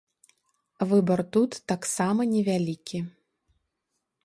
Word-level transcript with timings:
Выбар 0.91 1.21
тут 1.37 1.51
таксама 1.73 2.21
невялікі. 2.33 3.05